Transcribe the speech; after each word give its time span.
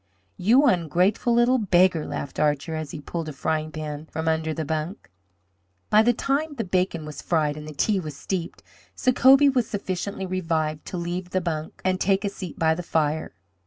"You 0.37 0.61
ungratefu' 0.63 1.29
little 1.31 1.59
beggar!" 1.59 2.07
laughed 2.07 2.39
Archer, 2.39 2.73
as 2.73 2.89
he 2.89 2.99
pulled 2.99 3.29
a 3.29 3.33
frying 3.33 3.71
pan 3.71 4.07
from 4.07 4.27
under 4.27 4.51
the 4.51 4.65
bunk. 4.65 5.11
By 5.91 6.01
the 6.01 6.11
time 6.11 6.55
the 6.55 6.63
bacon 6.63 7.05
was 7.05 7.21
fried 7.21 7.55
and 7.55 7.67
the 7.67 7.73
tea 7.75 8.01
steeped, 8.09 8.63
Sacobie 8.95 9.53
was 9.53 9.69
sufficiently 9.69 10.25
revived 10.25 10.87
to 10.87 10.97
leave 10.97 11.29
the 11.29 11.39
bunk 11.39 11.83
and 11.85 12.01
take 12.01 12.25
a 12.25 12.29
seat 12.29 12.57
by 12.57 12.73
the 12.73 12.81
fire. 12.81 13.35